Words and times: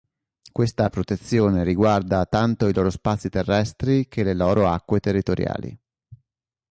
Questa 0.51 0.89
protezione 0.89 1.63
riguarda 1.63 2.25
tanto 2.25 2.67
i 2.67 2.73
loro 2.73 2.89
spazi 2.89 3.29
terrestri 3.29 4.07
che 4.07 4.23
le 4.23 4.33
loro 4.33 4.67
acque 4.67 4.99
territoriali. 4.99 5.79